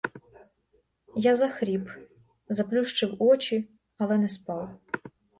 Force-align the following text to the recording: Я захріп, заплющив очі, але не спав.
Я 1.15 1.35
захріп, 1.35 1.89
заплющив 2.49 3.15
очі, 3.19 3.69
але 3.97 4.17
не 4.17 4.29
спав. 4.29 4.77